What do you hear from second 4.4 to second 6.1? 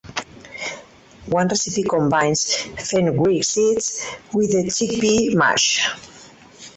the chickpea mash.